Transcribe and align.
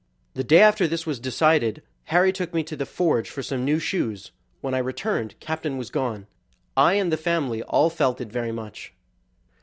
The 0.33 0.43
day 0.43 0.61
after 0.61 0.87
this 0.87 1.05
was 1.05 1.19
decided 1.19 1.83
Harry 2.05 2.33
took 2.33 2.55
me 2.55 2.63
to 2.63 2.75
the 2.75 2.87
forge 2.87 3.29
for 3.29 3.43
some 3.43 3.63
new 3.63 3.77
shoes; 3.77 4.31
when 4.59 4.73
I 4.73 4.79
returned 4.79 5.39
Captain 5.39 5.77
was 5.77 5.91
gone. 5.91 6.25
I 6.75 6.95
and 6.95 7.11
the 7.11 7.17
family 7.17 7.61
all 7.61 7.91
felt 7.91 8.19
it 8.19 8.31
very 8.31 8.51
much. 8.51 8.93